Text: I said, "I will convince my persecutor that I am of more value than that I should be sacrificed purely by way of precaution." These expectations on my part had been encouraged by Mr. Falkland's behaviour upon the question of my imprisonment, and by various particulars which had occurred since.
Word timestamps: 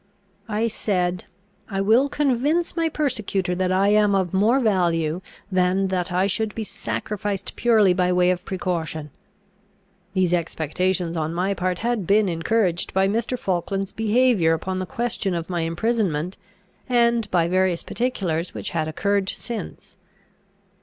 I 0.49 0.67
said, 0.67 1.25
"I 1.69 1.79
will 1.79 2.09
convince 2.09 2.75
my 2.75 2.89
persecutor 2.89 3.53
that 3.53 3.71
I 3.71 3.89
am 3.89 4.15
of 4.15 4.33
more 4.33 4.59
value 4.59 5.21
than 5.51 5.89
that 5.89 6.11
I 6.11 6.25
should 6.25 6.55
be 6.55 6.63
sacrificed 6.63 7.55
purely 7.55 7.93
by 7.93 8.11
way 8.11 8.31
of 8.31 8.43
precaution." 8.43 9.11
These 10.15 10.33
expectations 10.33 11.15
on 11.15 11.35
my 11.35 11.53
part 11.53 11.77
had 11.85 12.07
been 12.07 12.27
encouraged 12.29 12.95
by 12.95 13.07
Mr. 13.07 13.37
Falkland's 13.37 13.91
behaviour 13.91 14.53
upon 14.53 14.79
the 14.79 14.87
question 14.87 15.35
of 15.35 15.51
my 15.51 15.61
imprisonment, 15.61 16.35
and 16.89 17.29
by 17.29 17.47
various 17.47 17.83
particulars 17.83 18.55
which 18.55 18.71
had 18.71 18.87
occurred 18.87 19.29
since. 19.29 19.97